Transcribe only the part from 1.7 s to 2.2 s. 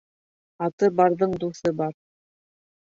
бар.